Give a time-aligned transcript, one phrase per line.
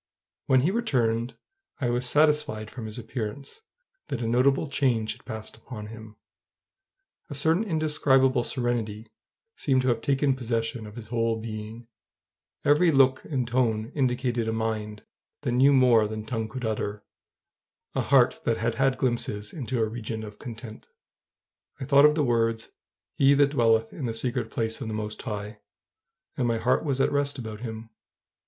[0.47, 1.35] When he returned
[1.79, 3.61] I was satisfied from his appearance
[4.07, 6.15] that a notable change had passed upon him:
[7.29, 9.09] a certain indescribable serenity
[9.55, 11.87] seemed to have taken possession of his whole being;
[12.65, 15.03] every look and tone indicated a mind
[15.41, 17.03] that knew more than tongue could utter,
[17.93, 20.87] a heart that had had glimpses into a region of content.
[21.79, 22.69] I thought of the words,
[23.13, 25.59] "He that dwelleth in the secret place of the Most High,"
[26.37, 27.91] and my heart was at rest about him.